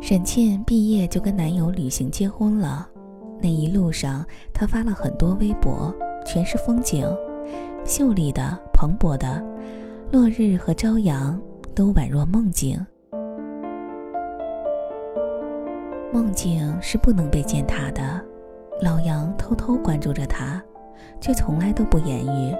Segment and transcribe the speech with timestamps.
[0.00, 2.88] 沈庆毕业就跟男友旅行结婚了，
[3.42, 4.24] 那一路上
[4.54, 5.94] 她发了很多微博，
[6.24, 7.06] 全是风景，
[7.84, 9.44] 秀丽的、蓬勃的，
[10.10, 11.38] 落日和朝阳
[11.74, 12.84] 都宛若梦境。
[16.10, 18.24] 梦境是不能被践踏的，
[18.80, 20.62] 老杨偷偷关注着她，
[21.20, 22.56] 却从来都不言语，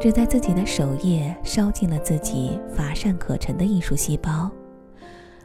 [0.00, 4.50] 只在自己的首页烧尽了自己乏善可陈的艺术细胞。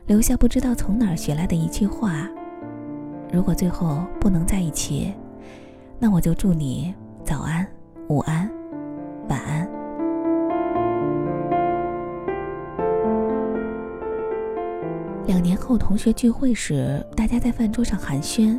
[0.08, 2.30] 留下不知道从哪儿学来的一句话
[3.30, 5.14] ：“如果最后不能在一起，
[6.00, 7.68] 那我就祝你早安、
[8.08, 8.50] 午安、
[9.28, 9.68] 晚安。”
[15.28, 18.58] 两年后同学聚会时，大家在饭桌上寒暄。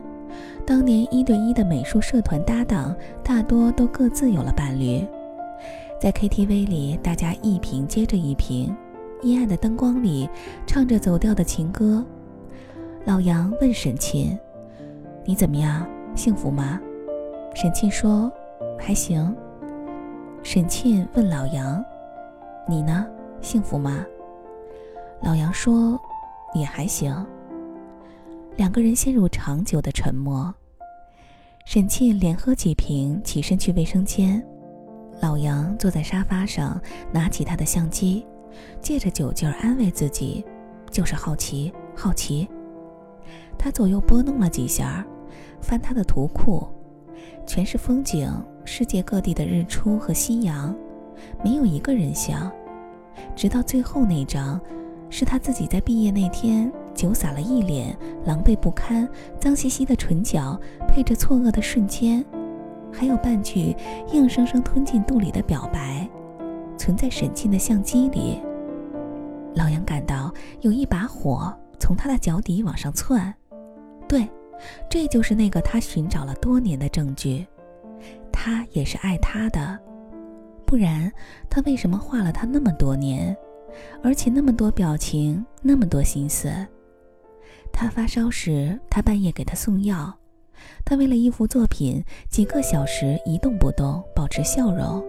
[0.66, 5.02] 当年一对一的美术社团搭档，大多都各自有了伴侣。
[5.98, 8.76] 在 KTV 里，大家一瓶接着一瓶。
[9.22, 10.28] 阴暗的灯光里，
[10.66, 12.04] 唱着走调的情歌。
[13.04, 14.38] 老杨问沈庆
[15.24, 15.86] ：“你怎么样？
[16.14, 16.80] 幸福吗？”
[17.54, 18.30] 沈沁说
[18.78, 19.34] ：“还行。”
[20.42, 21.84] 沈庆问老杨
[22.68, 23.06] ：“你呢？
[23.40, 24.04] 幸福吗？”
[25.22, 25.98] 老杨说
[26.54, 27.26] ：“也还行。”
[28.56, 30.54] 两个人陷入长久的沉默。
[31.64, 34.44] 沈庆连喝几瓶，起身去卫生间。
[35.20, 36.80] 老杨坐在沙发上，
[37.12, 38.24] 拿起他的相机。
[38.80, 40.44] 借着酒劲儿安慰自己，
[40.90, 42.48] 就是好奇，好奇。
[43.58, 45.04] 他左右拨弄了几下，
[45.60, 46.66] 翻他的图库，
[47.46, 48.30] 全是风景，
[48.64, 50.74] 世界各地的日出和夕阳，
[51.44, 52.50] 没有一个人像。
[53.34, 54.60] 直到最后那张，
[55.10, 59.08] 是他自己在毕业那天酒洒了一脸，狼狈不堪，
[59.40, 62.24] 脏兮兮的唇角配着错愕的瞬间，
[62.92, 63.74] 还有半句
[64.12, 66.08] 硬生生吞进肚里的表白，
[66.88, 68.40] 存在沈静的相机里。
[69.54, 73.34] 老杨感到有一把火从他的脚底往上窜，
[74.08, 74.26] 对，
[74.88, 77.46] 这就是那个他寻找了多年的证据。
[78.32, 79.78] 他也是爱他的，
[80.64, 81.12] 不然
[81.50, 83.36] 他为什么画了他那么多年，
[84.02, 86.50] 而且那么多表情，那么多心思？
[87.70, 90.10] 他发烧时，他半夜给他送药；
[90.86, 95.04] 他为了一幅作品，几个小时一动不动，保持笑容。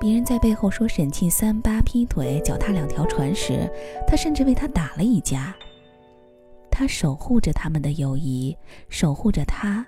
[0.00, 3.70] 别人在背后说沈庆三八劈腿、脚踏两条船时，
[4.06, 5.54] 他甚至为他打了一架。
[6.70, 8.56] 他守护着他们的友谊，
[8.88, 9.86] 守护着他。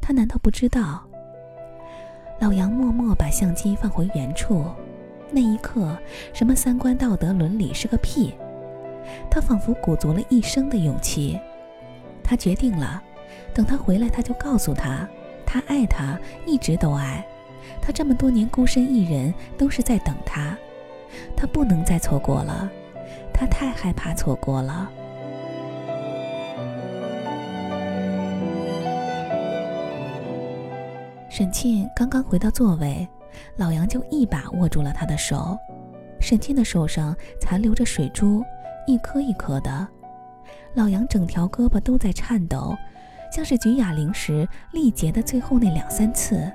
[0.00, 1.06] 他难道不知道？
[2.40, 4.64] 老杨默默把相机放回原处。
[5.30, 5.94] 那一刻，
[6.32, 8.32] 什么三观、道德、伦理是个屁。
[9.30, 11.38] 他仿佛鼓足了一生的勇气。
[12.24, 13.02] 他决定了，
[13.52, 15.06] 等他回来，他就告诉他，
[15.44, 17.22] 他爱他，一直都爱。
[17.86, 20.58] 他这么多年孤身一人，都是在等他。
[21.36, 22.68] 他不能再错过了，
[23.32, 24.90] 他太害怕错过了。
[31.30, 33.06] 沈沁刚刚回到座位，
[33.54, 35.56] 老杨就一把握住了他的手。
[36.18, 38.42] 沈沁的手上残留着水珠，
[38.88, 39.86] 一颗一颗的。
[40.74, 42.76] 老杨整条胳膊都在颤抖，
[43.30, 46.50] 像是举哑铃时力竭的最后那两三次。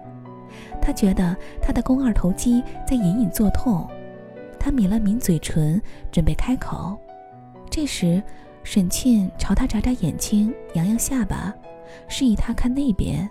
[0.81, 3.87] 他觉得他的肱二头肌在隐隐作痛，
[4.59, 5.81] 他抿了抿嘴唇，
[6.11, 6.97] 准备开口。
[7.69, 8.21] 这时，
[8.63, 11.53] 沈庆朝他眨眨眼睛，扬扬下巴，
[12.07, 13.29] 示意他看那边。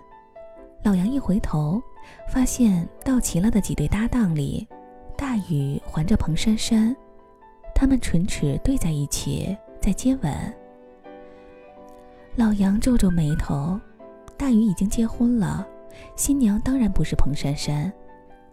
[0.83, 1.83] 老杨一回头，
[2.29, 4.67] 发现到齐了的几对搭档里，
[5.17, 6.97] 大雨环着彭珊珊，
[7.75, 10.33] 他们唇齿对在一起，在接吻。
[12.37, 13.79] 老杨皱皱眉头，
[14.39, 15.67] 大雨已经结婚了。
[16.17, 17.91] 新娘当然不是彭珊珊，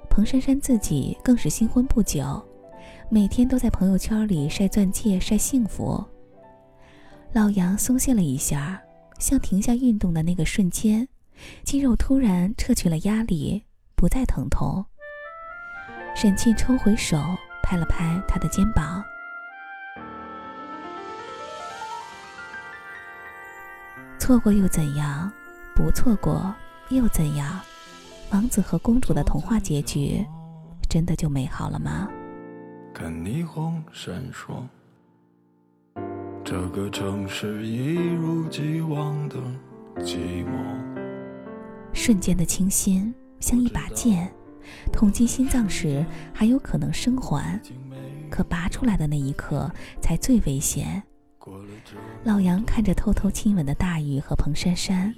[0.09, 2.41] 彭珊珊自己更是新婚不久，
[3.09, 6.03] 每天都在朋友圈里晒钻戒、晒幸福。
[7.33, 8.81] 老杨松懈了一下，
[9.19, 11.07] 像停下运动的那个瞬间，
[11.63, 13.63] 肌肉突然撤去了压力，
[13.95, 14.85] 不再疼痛。
[16.15, 17.21] 沈庆抽回手，
[17.61, 19.03] 拍了拍他的肩膀
[24.17, 25.31] ：“错过又怎样？
[25.75, 26.55] 不错过。”
[26.89, 27.59] 又怎样？
[28.31, 30.25] 王子和公主的童话结局，
[30.89, 32.09] 真的就美好了吗？
[32.93, 34.63] 看霓虹闪烁，
[36.43, 39.37] 这个城市一如既往的
[39.97, 40.49] 寂寞。
[41.93, 44.31] 瞬间的清新，像一把剑，
[44.91, 47.59] 捅进心脏时还有可能生还，
[48.29, 51.03] 可拔出来的那一刻才最危险。
[52.23, 55.13] 老杨看着偷偷亲吻的大雨和彭珊珊。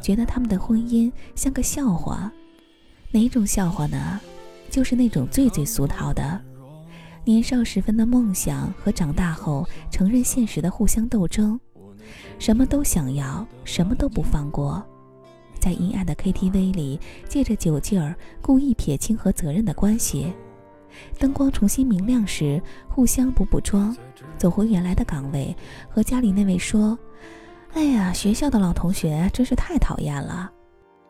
[0.00, 2.30] 觉得他们的婚姻像个笑话，
[3.10, 4.20] 哪种笑话呢？
[4.70, 6.40] 就是那种最最俗套的，
[7.24, 11.60] 年少时分的梦想和长大后承认现实的互相斗争，
[12.38, 14.84] 什么都想要，什么都不放过。
[15.60, 16.98] 在阴暗的 KTV 里，
[17.28, 20.32] 借着酒劲儿，故意撇清和责任的关系。
[21.18, 23.96] 灯光重新明亮时，互相补补妆，
[24.36, 25.56] 走回原来的岗位，
[25.88, 26.98] 和家里那位说
[27.74, 30.50] ：“哎呀，学校的老同学真是太讨厌了。”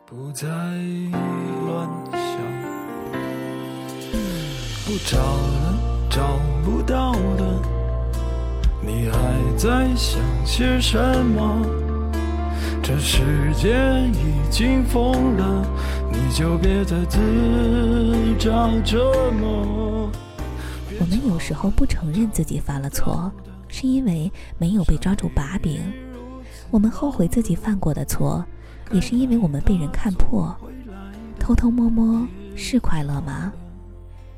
[0.07, 2.39] 不再乱想，
[4.85, 5.79] 不找了，
[6.11, 7.63] 找不到的，
[8.81, 11.67] 你还在想些什么？
[12.83, 13.23] 这世
[13.55, 13.75] 界
[14.13, 15.67] 已经疯了，
[16.11, 17.19] 你就别再自
[18.39, 20.11] 找折磨。
[21.01, 23.33] 我们有时候不承认自己犯了错，
[23.69, 25.81] 是因为没有被抓住把柄。
[26.71, 28.45] 我们后悔自己犯过的错。
[28.91, 30.55] 也是因为我们被人看破，
[31.41, 33.51] 偷偷摸摸是快乐吗？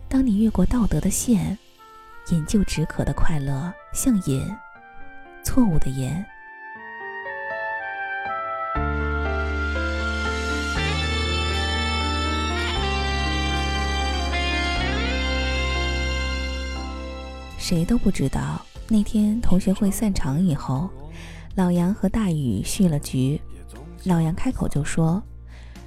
[0.09, 1.59] 当你越过道德的线，
[2.31, 4.41] 饮鸩止渴的快乐像瘾，
[5.43, 6.25] 错误的瘾。
[17.59, 20.89] 谁都不知道，那天同学会散场以后，
[21.57, 23.41] 老杨和大宇续了局。
[24.05, 25.23] 老杨开口就说：“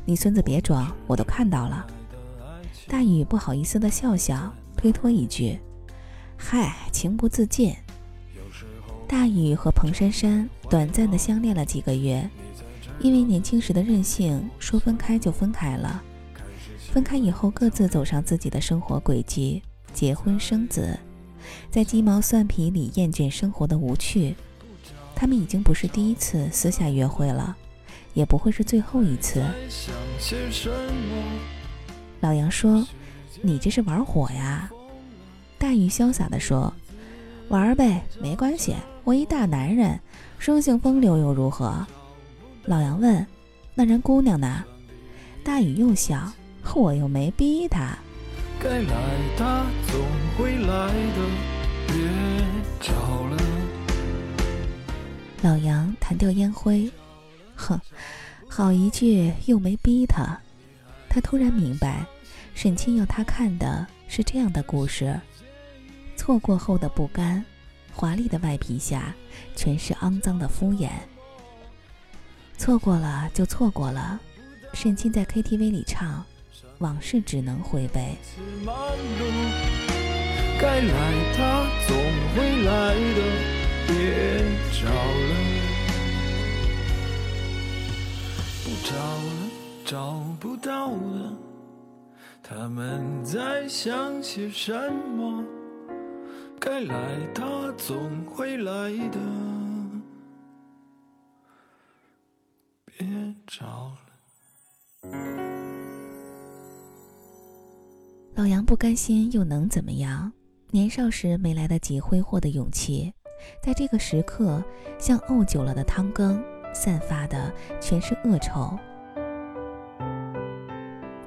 [0.03, 1.85] 你孙子别装，我都看到了。”
[2.89, 5.59] 大宇不好意思的笑笑，推脱一句
[6.35, 7.71] ：“嗨，情不自禁。”
[9.07, 12.27] 大宇和彭珊珊短暂的相恋了几个月，
[12.99, 16.01] 因为年轻时的任性，说分开就分开了。
[16.91, 19.61] 分开以后，各自走上自己的生活轨迹，
[19.93, 20.97] 结婚生子，
[21.69, 24.35] 在鸡毛蒜皮里厌倦生活的无趣。
[25.19, 27.57] 他们已经不是第一次私下约会了。
[28.15, 29.43] 也不会是最后一次。
[32.19, 32.85] 老杨说
[33.41, 34.69] ：“你这是玩火呀？”
[35.59, 36.73] 大宇潇洒地说
[37.49, 39.97] ：“玩呗，没关系，我一大男人，
[40.39, 41.85] 生性风流又如何？”
[42.65, 43.25] 老杨问
[43.75, 44.65] ：“那人姑娘呢？”
[45.45, 46.33] 大宇又笑
[46.75, 47.95] ：“我又没逼她。”
[48.59, 48.95] 该来
[49.37, 50.01] 的总
[50.35, 51.19] 会来的，
[51.87, 51.95] 别
[52.81, 53.28] 找。
[55.41, 56.91] 老杨弹掉烟灰。
[57.55, 57.79] 哼，
[58.47, 60.39] 好一句又没逼他。
[61.09, 62.05] 他突然明白，
[62.53, 65.19] 沈清要他看的是这样的故事：
[66.15, 67.43] 错过后的不甘，
[67.91, 69.15] 华丽的外皮下
[69.55, 70.89] 全是肮脏的敷衍。
[72.57, 74.19] 错过了就错过了。
[74.73, 76.23] 沈清在 KTV 里唱
[76.77, 78.15] ：“往事只能回味。”
[80.61, 81.97] 该来他总
[82.35, 83.21] 会来的，
[83.87, 84.38] 别
[84.81, 85.35] 找了。
[88.85, 89.49] 找了，
[89.85, 91.37] 找不到了，
[92.41, 95.43] 他们在想些什么？
[96.59, 99.19] 该来，他总会来的，
[102.85, 103.07] 别
[103.45, 105.09] 找了。
[108.33, 110.31] 老杨不甘心，又能怎么样？
[110.71, 113.13] 年少时没来得及挥霍的勇气，
[113.61, 114.63] 在这个时刻，
[114.97, 116.43] 像沤久了的汤羹。
[116.71, 117.51] 散发的
[117.81, 118.77] 全是恶臭。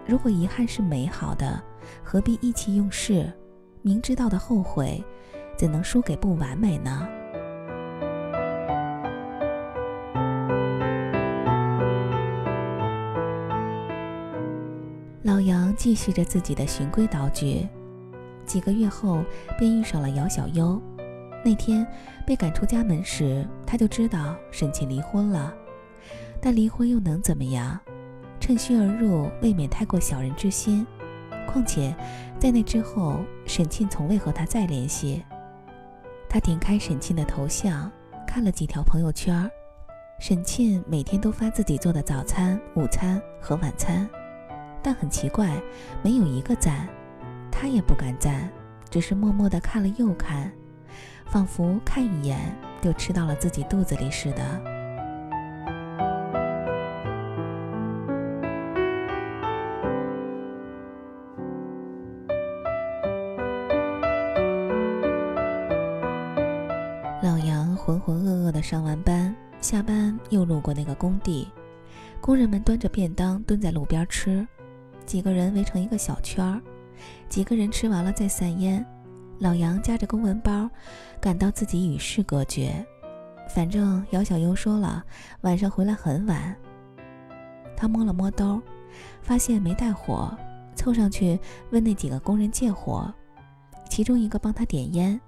[0.06, 1.60] 如果遗憾是美好的，
[2.00, 3.28] 何必意气用事？
[3.82, 5.02] 明知道的后悔，
[5.56, 7.08] 怎能输给不完美呢？
[15.24, 17.68] 老杨继续着自己的循规蹈矩，
[18.46, 19.24] 几个月后
[19.58, 20.80] 便遇上了姚小优。
[21.44, 21.86] 那天
[22.26, 25.52] 被赶出家门时，他就知道沈庆离婚了。
[26.40, 27.78] 但离婚又能怎么样？
[28.40, 30.86] 趁虚而入，未免太过小人之心。
[31.46, 31.94] 况且，
[32.38, 35.22] 在那之后，沈庆从未和他再联系。
[36.28, 37.90] 他点开沈庆的头像，
[38.26, 39.50] 看了几条朋友圈。
[40.18, 44.08] 沈庆每天都发自己做的早餐、午餐和晚餐，
[44.80, 45.60] 但很奇怪，
[46.02, 46.88] 没有一个赞。
[47.50, 48.48] 他也不敢赞，
[48.88, 50.50] 只是默默地看了又看。
[51.32, 54.42] 仿佛看一眼就吃到了自己肚子里似的。
[67.22, 71.48] 老杨浑浑噩噩的上完班，下班又路过那个工地，
[72.20, 74.46] 工人们端着便当蹲在路边吃，
[75.06, 76.60] 几个人围成一个小圈儿，
[77.30, 78.86] 几个人吃完了再散烟。
[79.42, 80.70] 老杨夹着公文包，
[81.20, 82.72] 感到自己与世隔绝。
[83.52, 85.04] 反正姚小优说了，
[85.40, 86.56] 晚上回来很晚。
[87.76, 88.62] 他摸了摸兜，
[89.20, 90.32] 发现没带火，
[90.76, 91.36] 凑上去
[91.72, 93.12] 问那几个工人借火。
[93.90, 95.20] 其中一个帮他点烟，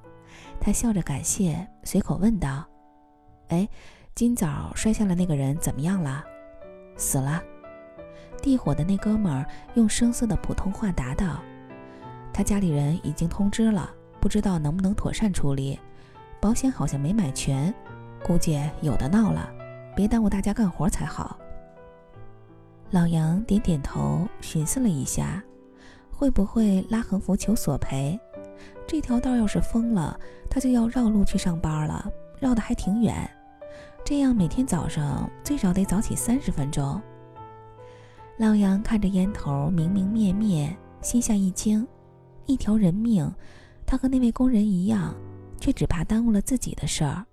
[0.60, 2.64] 他笑着感谢，随口问道
[3.50, 3.68] ：“哎，
[4.14, 6.24] 今早摔下了那个人怎么样了？
[6.96, 7.42] 死了。
[8.40, 9.44] 地火的那哥们儿
[9.74, 11.40] 用生涩的普通话答道
[12.32, 13.90] ：“他家里人已经通知了，
[14.24, 15.78] 不知道能不能妥善处理。
[16.40, 17.72] 保险好像没买全，
[18.24, 19.50] 估计有的闹了，
[19.94, 21.38] 别耽误大家干活才好。”
[22.88, 25.44] 老杨点点头，寻思了一下，
[26.10, 28.18] 会不会拉横幅求索赔？
[28.86, 33.30] 这条道要是封了，他就要绕路去上班了，绕得还挺远。
[34.06, 36.98] 这样每天早上最少得早起三十分钟。
[38.38, 41.86] 老杨看着烟头明明灭灭，心下一惊。
[42.46, 43.30] 一条人命，
[43.86, 45.14] 他和那位工人一样，
[45.60, 47.24] 却只怕耽误了自己的事儿。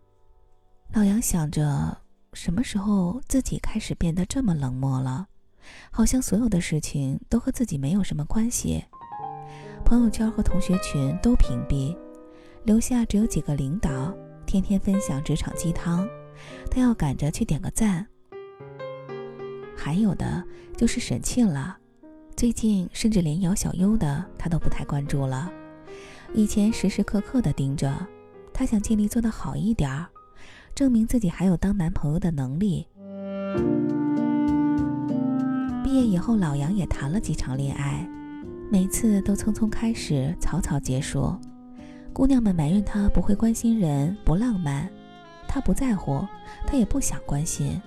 [0.94, 1.98] 老杨想着，
[2.34, 5.28] 什么时候自己开始变得这么冷漠了？
[5.92, 8.84] 好像所有的事情都和自己没有什么关系。
[9.86, 11.96] 朋友圈和同学群都屏蔽，
[12.64, 14.14] 留下只有几个领导，
[14.46, 16.08] 天天分享职场鸡汤，
[16.70, 18.06] 他要赶着去点个赞。
[19.76, 20.44] 还有的
[20.78, 21.78] 就是沈庆了，
[22.36, 25.52] 最近甚至连姚小优的他都不太关注了。
[26.34, 27.94] 以前时时刻刻的盯着，
[28.54, 30.08] 他想尽力做得好一点儿，
[30.74, 32.88] 证明自己还有当男朋友的能力。
[35.84, 38.08] 毕业以后，老杨也谈了几场恋爱，
[38.72, 41.38] 每次都匆匆开始，草草结束。
[42.14, 44.90] 姑娘们埋怨他不会关心人，不浪漫，
[45.50, 46.26] 他不在乎，
[46.66, 47.82] 他也不想关心。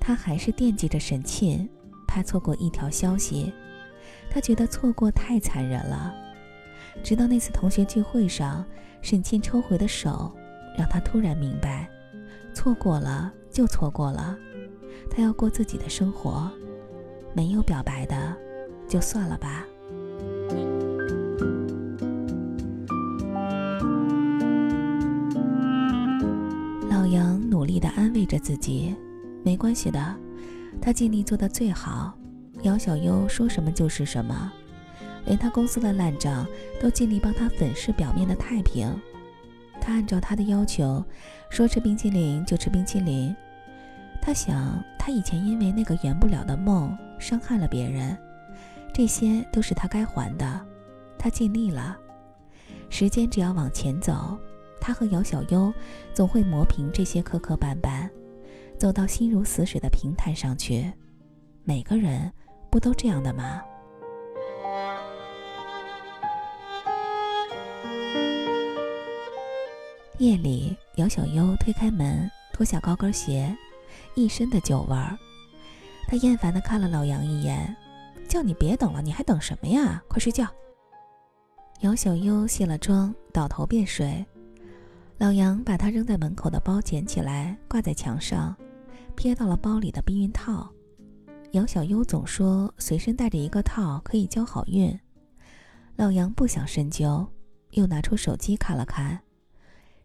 [0.00, 1.68] 他还是惦记着沈沁，
[2.08, 3.52] 怕错过一条消息。
[4.28, 6.12] 他觉得错过太残忍了。
[7.02, 8.64] 直到那次同学聚会上，
[9.00, 10.32] 沈倩抽回的手，
[10.76, 11.88] 让他突然明白，
[12.52, 14.36] 错过了就错过了。
[15.10, 16.50] 他要过自己的生活，
[17.32, 18.36] 没有表白的，
[18.88, 19.64] 就算了吧。
[26.90, 28.94] 老杨努力地安慰着自己。
[29.44, 30.16] 没关系的，
[30.82, 32.12] 他尽力做到最好。
[32.62, 34.52] 姚小优说什么就是什么，
[35.26, 36.46] 连他公司的烂账
[36.80, 38.88] 都尽力帮他粉饰表面的太平。
[39.80, 41.04] 他按照他的要求，
[41.50, 43.34] 说吃冰淇淋就吃冰淇淋。
[44.22, 48.16] 他想，他以前因为那个圆不了的梦伤害了别人，
[48.92, 50.66] 这些都是他该还的。
[51.18, 51.96] 他尽力了。
[52.88, 54.38] 时间只要往前走，
[54.80, 55.72] 他和姚小优
[56.14, 58.08] 总会磨平这些磕磕绊绊。
[58.78, 60.92] 走到心如死水的平台上去，
[61.64, 62.30] 每个人
[62.70, 63.62] 不都这样的吗？
[70.18, 73.54] 夜里，姚小优推开门，脱下高跟鞋，
[74.14, 75.14] 一身的酒味儿。
[76.08, 77.76] 他厌烦的看了老杨一眼，
[78.26, 80.02] 叫你别等了，你还等什么呀？
[80.08, 80.48] 快睡觉。
[81.80, 84.24] 姚小优卸了妆，倒头便睡。
[85.18, 88.56] 老杨把他扔在门口的包捡起来，挂在墙上。
[89.14, 90.66] 瞥到了包里的避孕套，
[91.52, 94.98] 姚小优总说随身带着一个套可以交好运。
[95.96, 97.26] 老杨不想深究，
[97.72, 99.18] 又拿出手机看了看，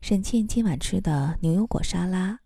[0.01, 2.39] 沈倩今晚吃的牛油果沙拉。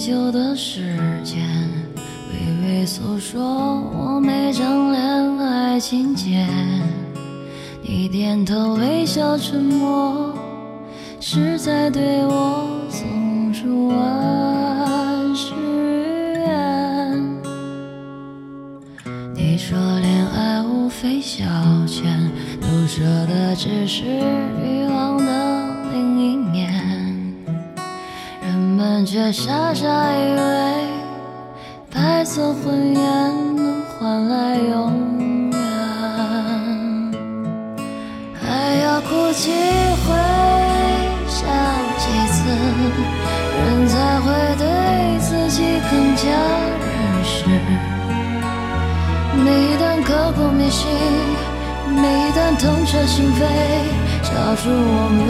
[0.00, 0.89] 久的时间，微
[9.12, 10.32] 笑沉默，
[11.18, 15.52] 是在对我送出万誓
[16.38, 17.40] 言。
[19.34, 21.42] 你说恋爱无非消
[21.88, 22.04] 遣，
[22.60, 26.72] 都说的只是欲望的另一面。
[28.40, 30.84] 人们却傻傻以为
[31.92, 34.99] 白色婚宴能换来永
[39.10, 40.14] 哭几回，
[41.26, 41.44] 笑
[41.98, 42.38] 几次，
[43.58, 46.22] 人才会对自己更加
[46.78, 46.88] 认
[47.24, 47.34] 识。
[49.34, 50.86] 每一段刻骨铭心，
[51.88, 53.42] 每一段痛彻心扉，
[54.22, 55.26] 找出我们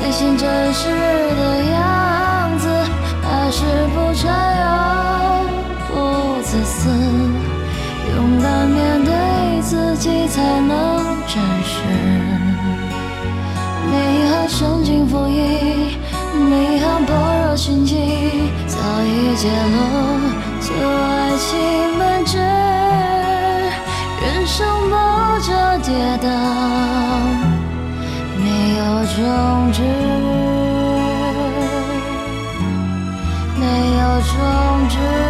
[0.00, 0.86] 内心真实
[1.34, 2.64] 的样子。
[3.24, 4.24] 还是不占
[4.62, 4.70] 有，
[5.88, 6.88] 不自私，
[8.14, 9.10] 勇敢面对
[9.62, 10.72] 自己才能
[11.26, 11.72] 真实。
[13.94, 15.96] 美好像情封印，
[16.50, 17.96] 美好般若心经，
[18.66, 19.76] 早已揭露，
[20.60, 21.46] 做爱情
[21.96, 22.38] 本质，
[24.20, 24.98] 人生波
[25.42, 25.48] 折
[25.84, 26.26] 跌宕，
[28.36, 28.44] 没
[28.78, 28.82] 有
[29.14, 29.16] 终
[29.72, 29.78] 止，
[33.60, 33.62] 没
[34.00, 34.34] 有终
[34.88, 35.23] 止。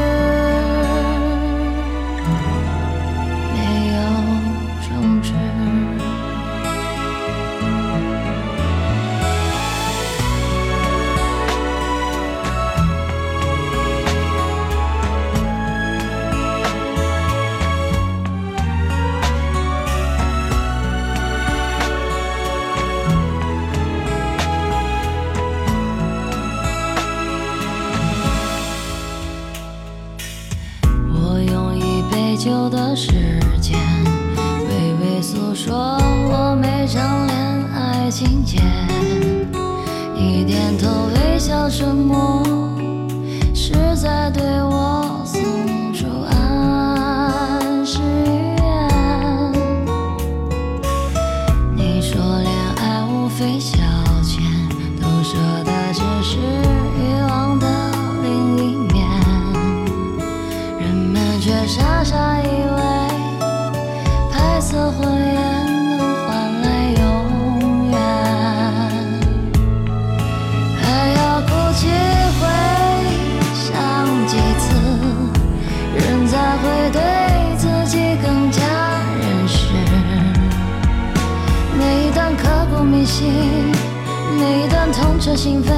[85.37, 85.69] 心扉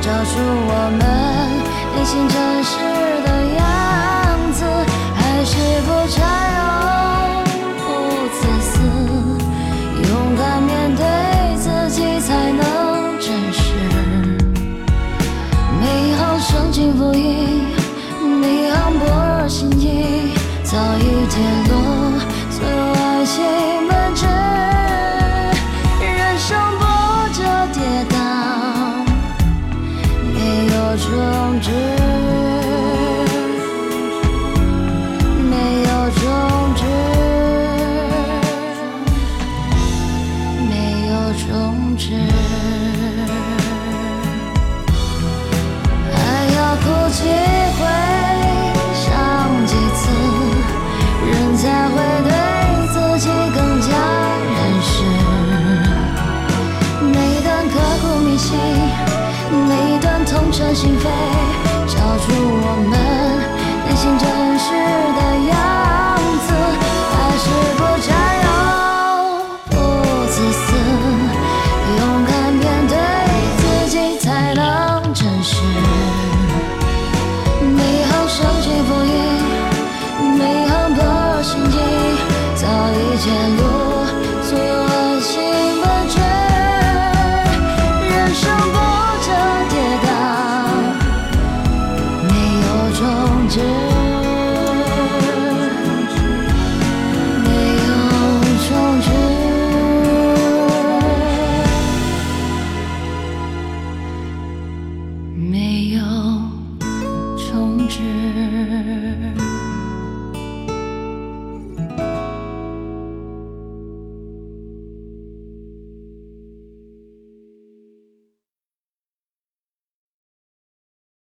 [0.00, 2.93] 找出我们内心真实。